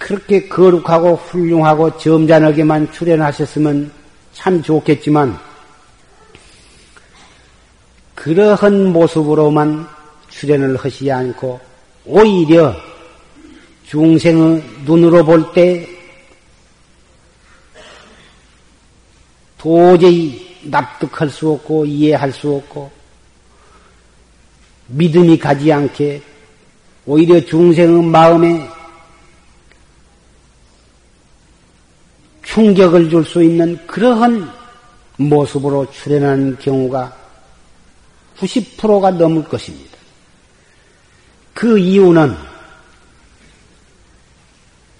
그렇게 0.00 0.48
거룩하고 0.48 1.14
훌륭하고 1.14 1.96
점잖하게만 1.98 2.90
출연하셨으면 2.90 3.92
참 4.32 4.60
좋겠지만 4.60 5.38
그러한 8.16 8.92
모습으로만 8.92 9.86
출연을 10.30 10.76
하시지 10.76 11.12
않고 11.12 11.60
오히려 12.06 12.74
중생의 13.86 14.64
눈으로 14.84 15.24
볼 15.24 15.52
때 15.52 15.88
도저히 19.58 20.58
납득할 20.64 21.30
수 21.30 21.52
없고 21.52 21.86
이해할 21.86 22.32
수 22.32 22.52
없고 22.52 22.90
믿음이 24.88 25.38
가지 25.38 25.72
않게 25.72 26.33
오히려 27.06 27.40
중생의 27.44 28.02
마음에 28.04 28.68
충격을 32.44 33.10
줄 33.10 33.24
수 33.24 33.42
있는 33.42 33.76
그러한 33.86 34.50
모습으로 35.16 35.90
출현하는 35.90 36.58
경우가 36.58 37.16
90%가 38.38 39.10
넘을 39.12 39.44
것입니다. 39.44 39.96
그 41.52 41.78
이유는 41.78 42.34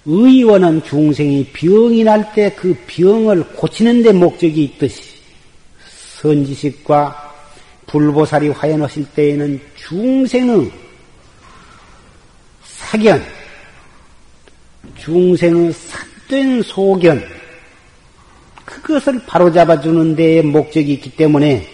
의원은 0.05 0.83
중생이 0.83 1.45
병이 1.51 2.03
날 2.03 2.31
때 2.33 2.53
그 2.55 2.75
병을 2.87 3.43
고치는 3.55 4.03
데 4.03 4.11
목적이 4.11 4.65
있듯이 4.65 5.01
선지식과 6.21 7.33
불보살이 7.87 8.49
화연하실 8.49 9.05
때에는 9.15 9.59
중생의 9.75 10.71
사견, 12.85 13.25
중생의 14.99 15.73
삿된 15.73 16.61
소견, 16.61 17.25
그것을 18.63 19.25
바로잡아 19.25 19.81
주는 19.81 20.15
데에 20.15 20.43
목적이 20.43 20.93
있기 20.93 21.15
때문에 21.15 21.67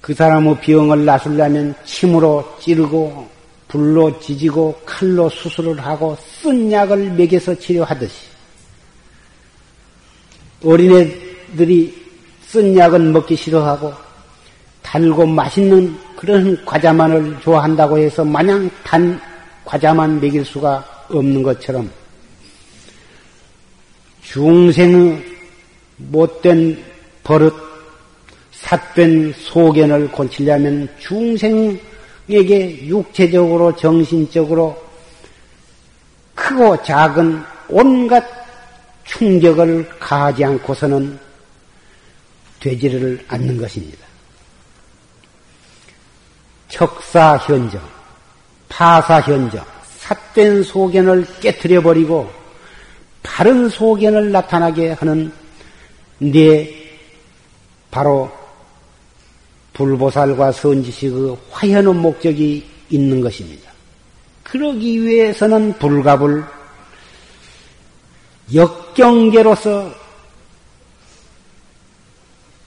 그 0.00 0.14
사람의 0.14 0.60
병을 0.60 1.04
나술려면 1.04 1.74
침으로 1.84 2.56
찌르고 2.60 3.28
불로 3.68 4.18
지지고 4.20 4.80
칼로 4.84 5.28
수술을 5.28 5.78
하고 5.84 6.16
쓴 6.40 6.70
약을 6.70 7.12
먹여서 7.12 7.54
치료하듯이 7.56 8.14
어린애들이 10.64 12.04
쓴 12.46 12.76
약은 12.76 13.12
먹기 13.12 13.36
싫어하고 13.36 14.05
달고 14.86 15.26
맛있는 15.26 15.98
그런 16.16 16.64
과자만을 16.64 17.40
좋아한다고 17.40 17.98
해서 17.98 18.24
마냥 18.24 18.70
단 18.84 19.20
과자만 19.64 20.20
먹일 20.20 20.44
수가 20.44 20.84
없는 21.10 21.42
것처럼 21.42 21.90
중생의 24.22 25.24
못된 25.96 26.84
버릇, 27.24 27.52
삿된 28.52 29.34
소견을 29.36 30.12
고치려면 30.12 30.88
중생에게 31.00 32.86
육체적으로 32.86 33.74
정신적으로 33.74 34.80
크고 36.36 36.80
작은 36.84 37.42
온갖 37.68 38.24
충격을 39.04 39.88
가하지 39.98 40.44
않고서는 40.44 41.18
되지를 42.60 43.24
않는 43.26 43.56
것입니다. 43.56 44.05
척사현정, 46.68 47.80
파사현정, 48.68 49.64
삿된 49.98 50.62
소견을 50.62 51.26
깨뜨려 51.40 51.82
버리고 51.82 52.30
바른 53.22 53.68
소견을 53.68 54.30
나타나게 54.32 54.92
하는 54.92 55.32
네 56.18 56.72
바로 57.90 58.30
불보살과 59.72 60.52
선지식의 60.52 61.36
화현의 61.50 61.94
목적이 61.94 62.66
있는 62.88 63.20
것입니다. 63.20 63.70
그러기 64.42 65.02
위해서는 65.02 65.74
불갑을 65.78 66.44
역경계로서 68.54 69.92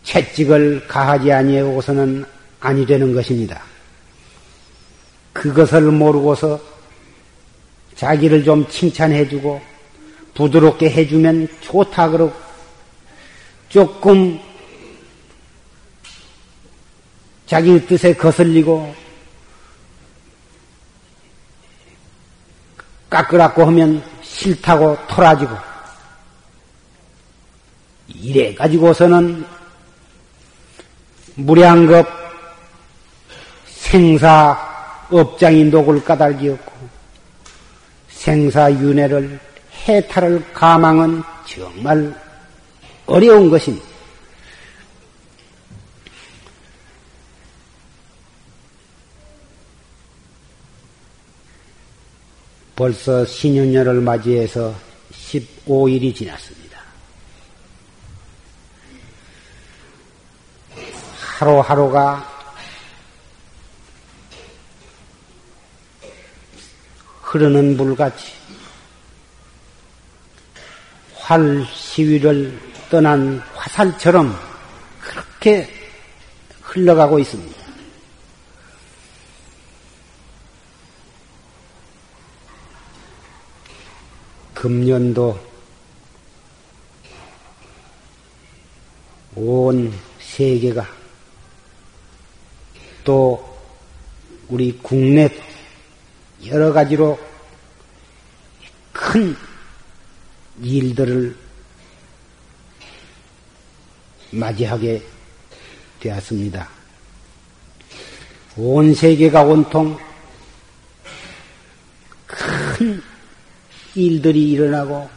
채찍을 0.04 0.88
가하지 0.88 1.32
아니하고서는 1.32 2.26
아니 2.60 2.86
되는 2.86 3.14
것입니다. 3.14 3.69
그것을 5.40 5.84
모르고서 5.84 6.60
자기를 7.96 8.44
좀 8.44 8.68
칭찬해주고 8.68 9.62
부드럽게 10.34 10.90
해주면 10.90 11.48
좋다 11.62 12.10
그러고 12.10 12.34
조금 13.70 14.38
자기 17.46 17.86
뜻에 17.88 18.14
거슬리고 18.16 18.94
깎으라고 23.10 23.66
하면 23.66 24.04
싫다고 24.22 24.98
토라지고 25.08 25.56
이래 28.10 28.54
가지고서는 28.54 29.46
무량겁 31.36 32.06
생사 33.68 34.69
업장인 35.12 35.72
독을 35.72 36.04
까닭이었고 36.04 36.72
생사윤회를 38.10 39.40
해탈을 39.88 40.54
가망은 40.54 41.24
정말 41.48 42.16
어려운 43.06 43.50
것입니다. 43.50 43.88
벌써 52.76 53.26
신윤년을 53.26 54.00
맞이해서 54.00 54.74
15일이 55.12 56.16
지났습니다. 56.16 56.80
하루하루가 61.40 62.39
흐르는 67.30 67.78
물같이 67.78 68.34
활 71.14 71.64
시위를 71.76 72.60
떠난 72.90 73.38
화살처럼 73.54 74.36
그렇게 75.00 75.72
흘러가고 76.64 77.20
있습니다. 77.20 77.60
금년도 84.56 85.40
온 89.36 89.94
세계가 90.20 90.88
또 93.04 93.60
우리 94.48 94.76
국내 94.82 95.30
여러 96.46 96.72
가지로 96.72 97.20
큰 98.94 99.36
일들을 100.62 101.36
맞이하게 104.32 105.04
되었습니다. 106.00 106.70
온 108.58 108.94
세계가 108.94 109.44
온통 109.44 109.98
큰 112.26 113.02
일들이 113.96 114.52
일어나고 114.52 115.10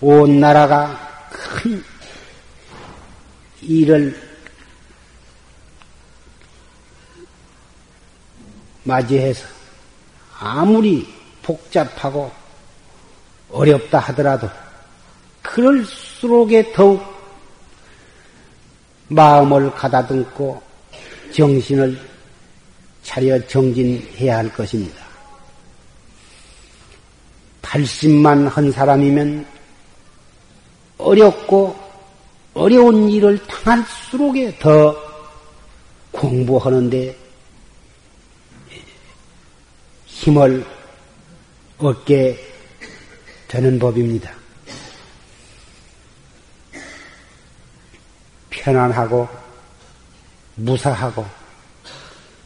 온 0.00 0.40
나라가 0.40 1.28
큰 1.30 1.82
일을 3.62 4.20
맞이해서 8.82 9.53
아무리 10.38 11.06
복잡하고 11.42 12.30
어렵다 13.50 13.98
하더라도 13.98 14.48
그럴수록에 15.42 16.72
더욱 16.72 17.02
마음을 19.08 19.70
가다듬고 19.72 20.62
정신을 21.32 22.00
차려 23.02 23.46
정진해야 23.46 24.38
할 24.38 24.52
것입니다. 24.52 25.04
80만 27.62 28.48
한 28.48 28.72
사람이면 28.72 29.46
어렵고 30.98 31.76
어려운 32.54 33.10
일을 33.10 33.38
당할수록에 33.46 34.58
더 34.58 34.96
공부하는데 36.12 37.23
힘을 40.24 40.64
얻게 41.76 42.38
되는 43.46 43.78
법입니다. 43.78 44.32
편안하고 48.48 49.28
무사하고 50.54 51.26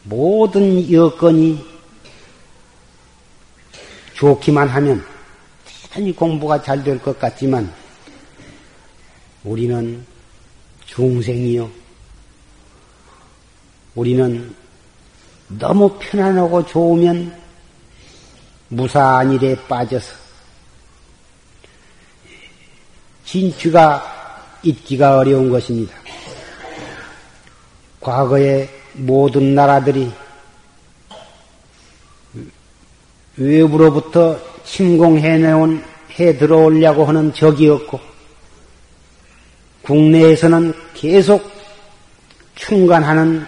모든 0.03 0.91
여건이 0.91 1.65
좋기만 4.13 4.67
하면 4.67 5.05
대단히 5.65 6.13
공부가 6.13 6.61
잘 6.61 6.83
될 6.83 6.99
것 6.99 7.17
같지만 7.17 7.73
우리는 9.45 10.05
중생이요. 10.85 11.71
우리는 13.95 14.53
너무 15.47 15.97
편안하고 15.97 16.65
좋으면 16.65 17.39
무사한 18.69 19.33
일에 19.33 19.55
빠져서 19.67 20.13
진취가 23.25 24.57
있기가 24.63 25.17
어려운 25.17 25.49
것입니다. 25.49 25.95
과거에 27.99 28.69
모든 28.93 29.53
나라들이 29.55 30.11
외부로부터 33.37 34.39
침공해내온 34.63 35.83
해 36.19 36.37
들어오려고 36.37 37.05
하는 37.05 37.33
적이었고 37.33 37.99
국내에서는 39.83 40.73
계속 40.93 41.49
충간하는 42.55 43.45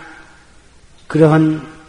그러한 1.08 1.81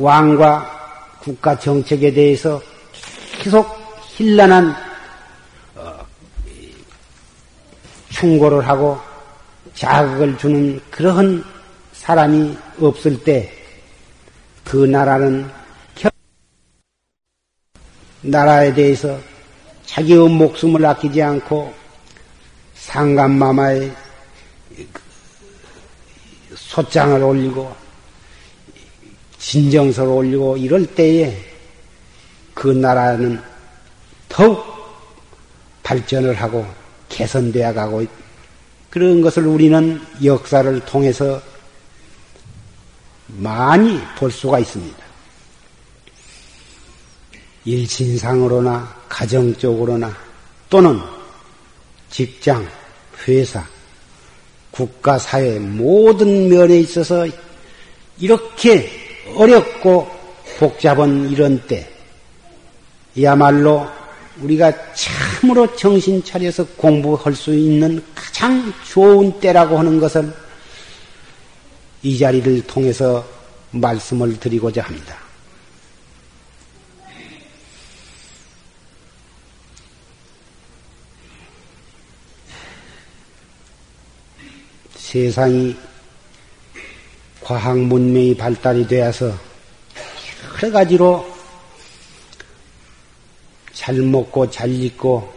왕과 0.00 1.18
국가 1.20 1.58
정책에 1.58 2.12
대해서 2.12 2.60
계속 3.38 3.66
힐난한 4.16 4.74
어, 5.76 6.06
충고를 8.08 8.66
하고 8.66 8.98
자극을 9.74 10.36
주는 10.38 10.80
그러한 10.90 11.44
사람이 11.92 12.56
없을 12.80 13.22
때 13.22 13.60
그 14.70 14.86
나라는 14.86 15.50
나라에 18.20 18.72
대해서 18.72 19.18
자기의 19.84 20.28
목숨을 20.28 20.86
아끼지 20.86 21.20
않고 21.20 21.74
상감마마의 22.74 23.92
소장을 26.54 27.20
올리고 27.20 27.74
진정서를 29.40 30.12
올리고 30.12 30.56
이럴 30.58 30.86
때에 30.86 31.36
그 32.54 32.68
나라는 32.68 33.40
더욱 34.28 34.64
발전을 35.82 36.34
하고 36.34 36.64
개선되어 37.08 37.72
가고 37.72 38.04
그런 38.90 39.20
것을 39.22 39.46
우리는 39.46 40.00
역사를 40.22 40.80
통해서 40.80 41.40
많이 43.26 44.00
볼 44.16 44.30
수가 44.30 44.58
있습니다. 44.58 44.98
일신상으로나 47.64 49.02
가정적으로나 49.08 50.16
또는 50.68 51.00
직장, 52.10 52.68
회사, 53.26 53.64
국가, 54.70 55.18
사회 55.18 55.58
모든 55.58 56.48
면에 56.48 56.78
있어서 56.80 57.26
이렇게 58.18 59.09
어렵고 59.36 60.08
복잡한 60.58 61.28
이런 61.30 61.62
때야말로 63.14 63.86
우리가 64.40 64.72
참으로 64.94 65.74
정신 65.76 66.22
차려서 66.22 66.66
공부할 66.76 67.34
수 67.34 67.54
있는 67.54 68.02
가장 68.14 68.72
좋은 68.88 69.38
때라고 69.40 69.78
하는 69.78 69.98
것을 70.00 70.32
이 72.02 72.18
자리를 72.18 72.62
통해서 72.66 73.26
말씀을 73.72 74.38
드리고자 74.40 74.82
합니다. 74.82 75.18
세상이 84.96 85.76
과학 87.50 87.76
문명이 87.76 88.36
발달이 88.36 88.86
되어서 88.86 89.34
여러 90.62 90.72
가지로 90.72 91.34
잘 93.72 93.96
먹고 93.96 94.48
잘 94.48 94.70
입고 94.70 95.28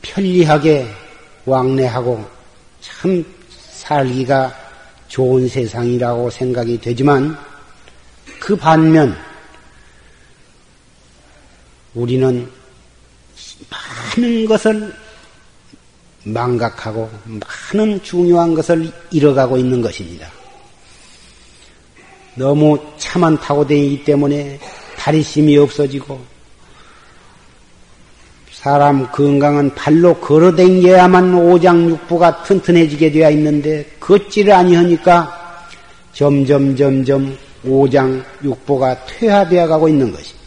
편리하게 0.00 0.86
왕래하고 1.46 2.24
참 2.80 3.24
살기가 3.68 4.54
좋은 5.08 5.48
세상이라고 5.48 6.30
생각이 6.30 6.80
되지만 6.80 7.36
그 8.38 8.54
반면 8.54 9.18
우리는 11.94 12.48
많은 13.68 14.46
것을 14.46 14.94
망각하고 16.22 17.10
많은 17.24 18.00
중요한 18.04 18.54
것을 18.54 18.92
잃어가고 19.10 19.56
있는 19.56 19.82
것입니다. 19.82 20.30
너무 22.34 22.78
차만 22.96 23.38
타고 23.38 23.66
다니기 23.66 24.04
때문에 24.04 24.58
다리심이 24.96 25.56
없어지고 25.58 26.20
사람 28.52 29.10
건강은 29.10 29.74
발로 29.74 30.14
걸어 30.20 30.54
댕겨야만 30.54 31.34
오장육부가 31.34 32.42
튼튼해지게 32.42 33.10
되어 33.10 33.30
있는데 33.30 33.86
걷지를 33.98 34.52
아니하니까 34.52 35.66
점점 36.12 36.76
점점 36.76 37.36
오장육부가 37.64 39.06
퇴화되어 39.06 39.66
가고 39.66 39.88
있는 39.88 40.12
것입니다. 40.12 40.40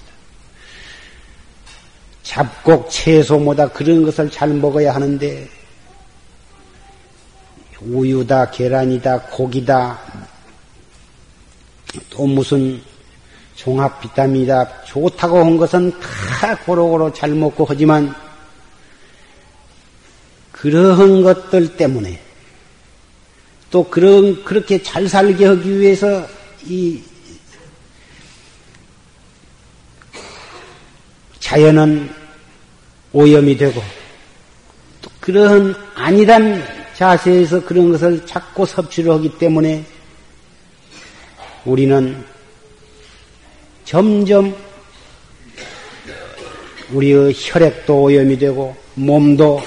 잡곡 2.22 2.89
채소보다 2.89 3.69
그런 3.69 4.04
것을 4.04 4.30
잘 4.30 4.50
먹어야 4.50 4.93
하는데 4.93 5.50
우유다, 7.82 8.52
계란이다, 8.52 9.22
고기다, 9.24 10.00
또 12.13 12.28
무슨 12.28 12.80
종합 13.56 13.99
비타민이다, 14.02 14.84
좋다고 14.86 15.39
한 15.39 15.58
것은 15.58 15.91
다 15.99 16.56
고루고루 16.58 17.12
잘 17.13 17.32
먹고 17.32 17.65
하지만, 17.67 18.13
그러한 20.52 21.23
것들 21.23 21.76
때문에, 21.76 22.19
또 23.71 23.89
그런, 23.89 24.43
그렇게 24.43 24.84
잘 24.84 25.10
살게 25.10 25.45
하기 25.45 25.80
위해서 25.80 26.28
이 26.65 27.02
자연은 31.39 32.13
오염이 33.12 33.58
되고, 33.58 33.82
또 35.02 35.10
그러한 35.19 35.76
아니란 35.95 36.63
자세에서 36.95 37.65
그런 37.65 37.91
것을 37.91 38.23
자꾸 38.28 38.67
섭취를 38.67 39.12
하기 39.13 39.39
때문에 39.39 39.84
우리는 41.65 42.23
점점 43.86 44.56
우리의 46.91 47.34
혈액도 47.36 48.04
오염이 48.04 48.38
되고 48.38 48.76
몸도 48.95 49.62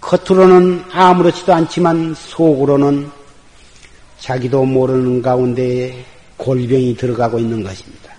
겉으로는 0.00 0.84
아무렇지도 0.90 1.52
않지만 1.52 2.14
속으로는 2.14 3.10
자기도 4.18 4.64
모르는 4.64 5.20
가운데 5.20 6.04
골병이 6.38 6.96
들어가고 6.96 7.38
있는 7.38 7.62
것입니다. 7.62 8.14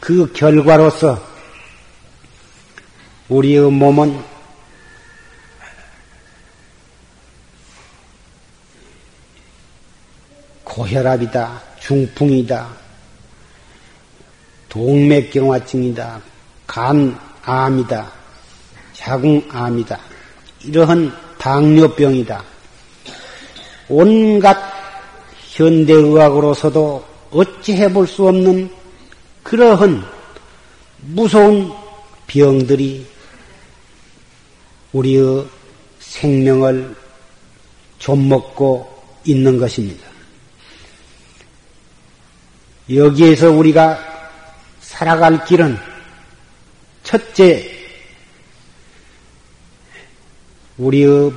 그 0.00 0.32
결과로서 0.32 1.20
우리의 3.28 3.70
몸은 3.70 4.18
고혈압이다, 10.78 11.60
중풍이다, 11.80 12.68
동맥경화증이다, 14.68 16.20
간암이다, 16.68 18.12
자궁암이다, 18.92 19.98
이러한 20.62 21.12
당뇨병이다. 21.36 22.44
온갖 23.88 24.56
현대의학으로서도 25.50 27.04
어찌 27.32 27.72
해 27.74 27.88
볼 27.88 28.06
수 28.06 28.28
없는 28.28 28.70
그러한 29.42 30.04
무서운 31.00 31.72
병들이 32.28 33.04
우리의 34.92 35.44
생명을 35.98 36.94
좀먹고 37.98 38.88
있는 39.24 39.58
것입니다. 39.58 40.07
여기에서 42.90 43.50
우리가 43.50 43.98
살아갈 44.80 45.44
길은 45.44 45.78
첫째, 47.02 47.70
우리의 50.78 51.32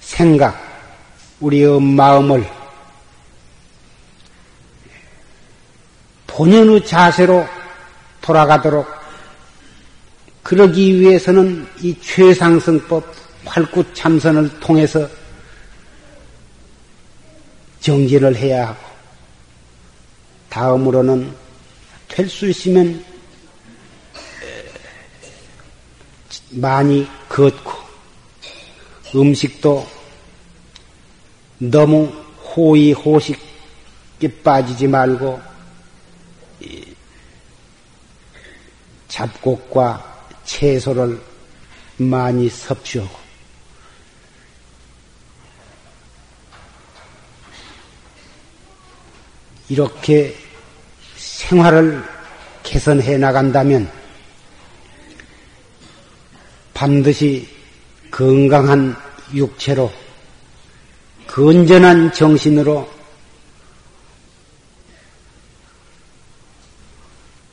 생각, 0.00 0.60
우리의 1.40 1.80
마음을 1.80 2.48
본연의 6.26 6.84
자세로 6.84 7.46
돌아가도록 8.20 8.86
그러기 10.42 11.00
위해서는 11.00 11.66
이 11.80 11.98
최상승법 12.00 13.14
활구참선을 13.44 14.60
통해서 14.60 15.08
정진을 17.84 18.34
해야 18.34 18.68
하고 18.68 18.82
다음으로는 20.48 21.36
될 22.08 22.28
수 22.30 22.48
있으면 22.48 23.04
많이 26.52 27.06
걷고 27.28 27.72
음식도 29.14 29.86
너무 31.58 32.06
호의 32.56 32.92
호식에 32.94 33.38
빠지지 34.42 34.86
말고 34.88 35.38
잡곡과 39.08 40.28
채소를 40.44 41.20
많이 41.98 42.48
섭취하고 42.48 43.23
이렇게 49.68 50.36
생활을 51.16 52.02
개선해 52.62 53.18
나간다면 53.18 53.90
반드시 56.72 57.48
건강한 58.10 58.96
육체로 59.32 59.92
건전한 61.26 62.12
정신으로 62.12 62.92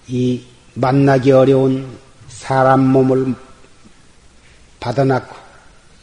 이 0.08 0.44
만나기 0.74 1.32
어려운 1.32 1.98
사람 2.28 2.82
몸을 2.88 3.34
받아놨고 4.80 5.36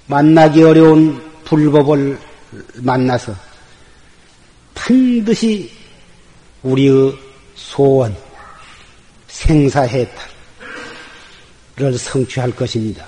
만나기 0.06 0.62
어려운 0.62 1.22
불법을 1.44 2.18
만나서 2.76 3.34
반드시 4.74 5.77
우리의 6.62 7.16
소원, 7.54 8.16
생사해탈을 9.28 10.08
성취할 11.98 12.54
것입니다. 12.54 13.06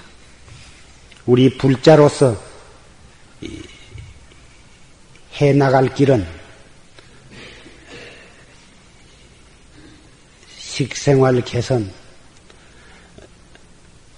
우리 1.26 1.56
불자로서 1.56 2.36
해 5.40 5.52
나갈 5.52 5.92
길은 5.94 6.26
식생활 10.58 11.40
개선, 11.42 11.92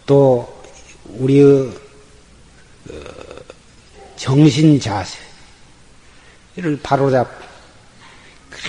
또 0.07 0.63
우리의 1.07 1.73
어, 2.91 2.95
정신 4.17 4.79
자세를 4.79 5.21
바로잡고 6.83 7.52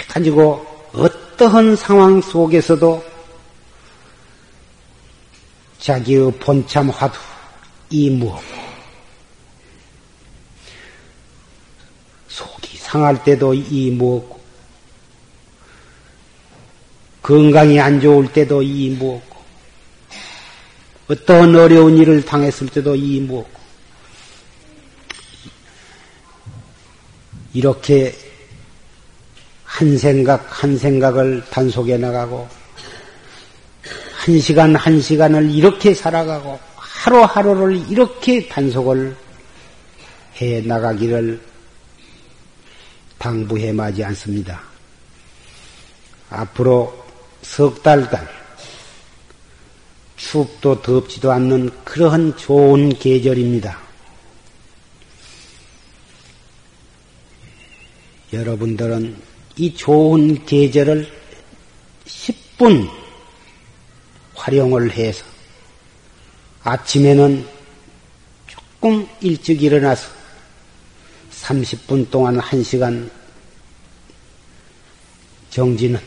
가지고 0.07 0.65
어떠한 0.93 1.75
상황 1.75 2.21
속에서도 2.21 3.03
자기의 5.79 6.31
본참 6.39 6.89
화두 6.89 7.19
이무하고 7.89 8.43
속이 12.27 12.77
상할 12.77 13.23
때도 13.23 13.53
이무하고 13.53 14.41
건강이 17.21 17.79
안 17.79 17.99
좋을 17.99 18.31
때도 18.31 18.61
이무하고 18.61 19.33
어떤 21.09 21.55
어려운 21.55 21.97
일을 21.97 22.23
당했을 22.23 22.67
때도 22.69 22.95
이무하고 22.95 23.49
이렇게 27.53 28.22
한 29.73 29.97
생각 29.97 30.45
한 30.63 30.77
생각을 30.77 31.43
단속해 31.49 31.97
나가고 31.97 32.47
한 34.17 34.39
시간 34.39 34.75
한 34.75 35.01
시간을 35.01 35.49
이렇게 35.49 35.95
살아가고 35.95 36.59
하루하루를 36.75 37.89
이렇게 37.89 38.47
단속을 38.47 39.15
해 40.39 40.61
나가기를 40.61 41.41
당부해 43.17 43.71
마지 43.73 44.03
않습니다. 44.03 44.61
앞으로 46.29 47.03
석 47.41 47.81
달간 47.81 48.27
춥도 50.17 50.83
덥지도 50.83 51.31
않는 51.31 51.71
그러한 51.83 52.37
좋은 52.37 52.89
계절입니다. 52.89 53.79
여러분들은 58.31 59.32
이 59.57 59.73
좋은 59.73 60.45
계절을 60.45 61.07
10분 62.05 62.89
활용을 64.33 64.91
해서 64.91 65.23
아침에는 66.63 67.45
조금 68.47 69.07
일찍 69.21 69.61
일어나서 69.61 70.09
30분 71.31 72.09
동안 72.09 72.39
1시간 72.39 73.09
정지는 75.49 75.99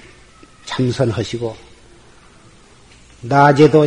참선하시고 0.64 1.56
낮에도 3.22 3.86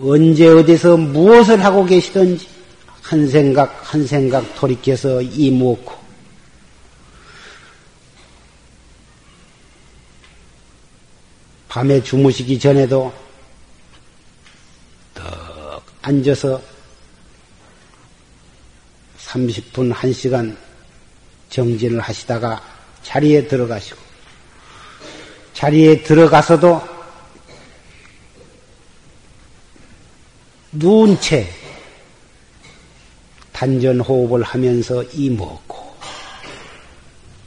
언제 0.00 0.46
어디서 0.46 0.96
무엇을 0.96 1.64
하고 1.64 1.84
계시든지 1.84 2.46
한 3.02 3.26
생각 3.28 3.80
한 3.82 4.06
생각 4.06 4.54
돌이켜서 4.54 5.22
이무고 5.22 5.97
밤에 11.78 12.02
주무시기 12.02 12.58
전에도 12.58 13.14
딱 15.14 15.80
앉아서 16.02 16.60
30분, 19.20 19.94
1시간 19.94 20.56
정진을 21.50 22.00
하시다가 22.00 22.60
자리에 23.04 23.46
들어가시고, 23.46 23.96
자리에 25.54 26.02
들어가서도 26.02 26.82
누운 30.72 31.20
채 31.20 31.48
단전 33.52 34.00
호흡을 34.00 34.42
하면서 34.42 35.04
이 35.12 35.30
먹고 35.30 35.94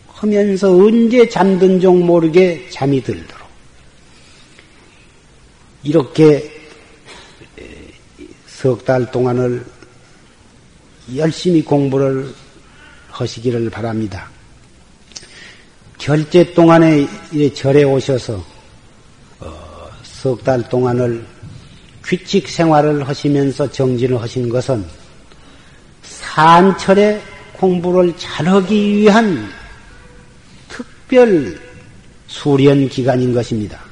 하면서 0.07 0.71
언제 0.71 1.27
잠든 1.27 1.81
종 1.81 2.05
모르게 2.05 2.69
잠이 2.69 3.03
들도록 3.03 3.40
이렇게 5.83 6.61
석 8.61 8.85
달 8.85 9.09
동안을 9.09 9.65
열심히 11.15 11.63
공부를 11.63 12.31
하시기를 13.09 13.69
바랍니다. 13.71 14.29
결제 15.97 16.53
동안에 16.53 17.07
절에 17.55 17.83
오셔서 17.83 18.43
어, 19.39 19.89
석달 20.03 20.69
동안을 20.69 21.25
규칙 22.03 22.47
생활을 22.47 23.07
하시면서 23.07 23.71
정진을 23.71 24.21
하신 24.21 24.47
것은 24.49 24.85
산철에 26.03 27.21
공부를 27.53 28.15
잘하기 28.17 28.97
위한 28.97 29.49
특별 30.69 31.59
수련 32.27 32.87
기간인 32.87 33.33
것입니다. 33.33 33.90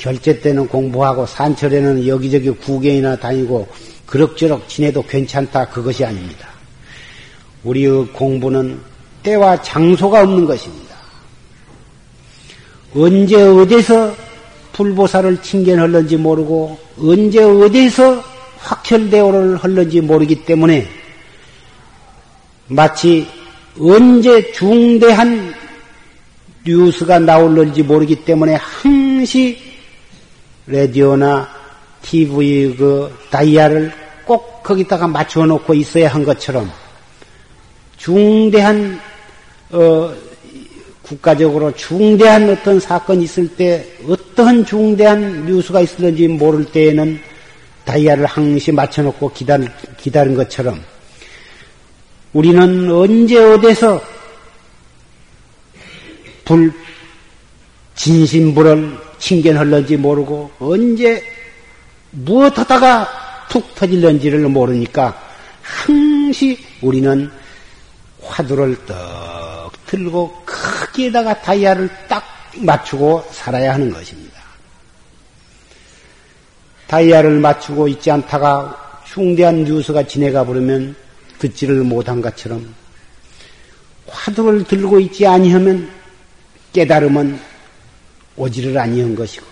결제 0.00 0.40
때는 0.40 0.66
공부하고 0.66 1.26
산철에는 1.26 2.06
여기저기 2.06 2.48
구경이나 2.48 3.16
다니고 3.16 3.68
그럭저럭 4.06 4.66
지내도 4.66 5.02
괜찮다 5.02 5.68
그것이 5.68 6.06
아닙니다. 6.06 6.48
우리의 7.64 8.06
공부는 8.06 8.80
때와 9.22 9.60
장소가 9.60 10.22
없는 10.22 10.46
것입니다. 10.46 10.96
언제 12.96 13.42
어디서 13.42 14.16
불보살을 14.72 15.42
칭견할는지 15.42 16.16
모르고 16.16 16.78
언제 16.98 17.42
어디서 17.42 18.24
확철대오를 18.56 19.58
할는지 19.58 20.00
모르기 20.00 20.46
때문에 20.46 20.88
마치 22.68 23.28
언제 23.78 24.50
중대한 24.52 25.54
뉴스가 26.66 27.18
나올는지 27.18 27.82
모르기 27.82 28.24
때문에 28.24 28.54
항시 28.54 29.69
라디오나 30.70 31.48
TV 32.02 32.76
그 32.76 33.12
다이아를 33.30 33.92
꼭 34.24 34.62
거기다가 34.62 35.06
맞춰 35.08 35.44
놓고 35.44 35.74
있어야 35.74 36.08
한 36.08 36.24
것처럼 36.24 36.70
중대한 37.96 39.00
어 39.70 40.12
국가적으로 41.02 41.72
중대한 41.74 42.48
어떤 42.48 42.78
사건이 42.78 43.24
있을 43.24 43.48
때 43.56 43.84
어떤 44.08 44.64
중대한 44.64 45.44
뉴스가 45.44 45.80
있었는지 45.80 46.28
모를 46.28 46.64
때에는 46.64 47.20
다이아를 47.84 48.26
항시 48.26 48.70
맞춰 48.70 49.02
놓고 49.02 49.32
기다리, 49.32 49.66
기다린 49.98 50.36
것처럼 50.36 50.80
우리는 52.32 52.90
언제 52.92 53.36
어디서 53.36 54.00
불 56.44 56.72
진심불을 58.00 58.96
칭견할런지 59.18 59.98
모르고 59.98 60.50
언제 60.58 61.22
무엇하다가 62.12 63.46
툭 63.50 63.74
터질런지를 63.74 64.48
모르니까 64.48 65.20
항시 65.60 66.58
우리는 66.80 67.30
화두를 68.22 68.86
떡 68.86 69.72
들고 69.86 70.34
크게다가 70.46 71.42
다이아를 71.42 71.90
딱 72.08 72.24
맞추고 72.56 73.28
살아야 73.32 73.74
하는 73.74 73.92
것입니다. 73.92 74.40
다이아를 76.86 77.38
맞추고 77.38 77.86
있지 77.88 78.10
않다가 78.10 79.02
흉대한 79.04 79.64
뉴스가 79.64 80.06
지내가 80.06 80.46
버리면 80.46 80.96
듣지를 81.38 81.84
못한 81.84 82.22
것처럼 82.22 82.74
화두를 84.06 84.64
들고 84.64 85.00
있지 85.00 85.26
아니하면 85.26 85.90
깨달음은 86.72 87.49
오지를 88.40 88.76
아니한 88.78 89.14
것이고 89.14 89.44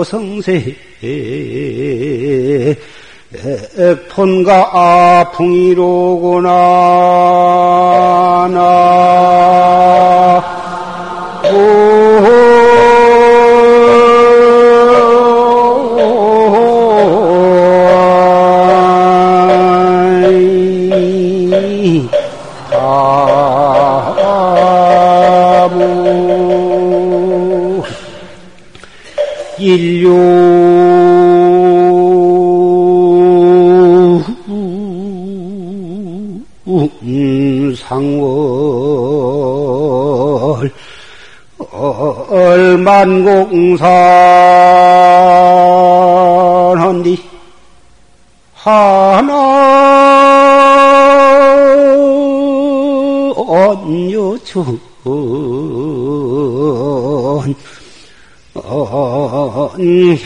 성세. 0.04 0.76
폰가 4.10 5.32
풍이로구나 5.32 6.50
나 8.54 9.23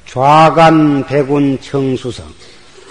좌간 0.05 1.03
백운 1.05 1.59
청수성 1.59 2.25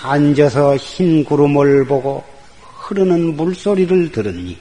앉아서 0.05 0.76
흰 0.76 1.24
구름을 1.24 1.86
보고 1.86 2.22
흐르는 2.61 3.36
물소리를 3.36 4.12
들으니 4.12 4.59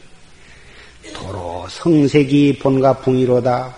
도로 1.13 1.65
성색이 1.69 2.59
본가풍이로다 2.59 3.75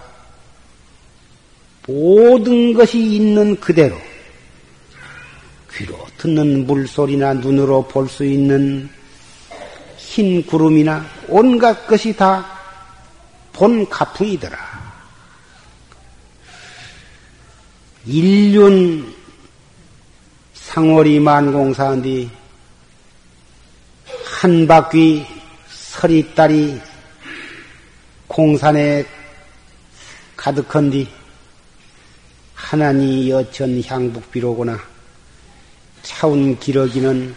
모든 1.88 2.74
것이 2.74 3.00
있는 3.00 3.60
그대로 3.60 3.98
귀로 5.74 5.98
듣는 6.18 6.66
물소리나 6.68 7.34
눈으로 7.34 7.88
볼 7.88 8.08
수 8.08 8.24
있는 8.24 8.90
흰 9.98 10.46
구름이나 10.46 11.06
온갖 11.28 11.88
것이 11.88 12.16
다 12.16 12.56
본 13.56 13.88
가풍이더라. 13.88 14.58
인륜 18.06 19.15
상월이 20.76 21.22
만공사한뒤 21.22 22.30
한 24.26 24.68
바퀴 24.68 25.26
서리딸이 25.70 26.82
공산에 28.28 29.06
가득한 30.36 30.90
뒤 30.90 31.08
하나니 32.54 33.30
여천 33.30 33.82
향북비로구나 33.86 34.78
차운 36.02 36.60
기러기는 36.60 37.34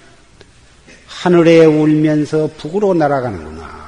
하늘에 1.07 1.65
울면서 1.65 2.51
북으로 2.59 2.95
날아가는구나. 2.95 3.88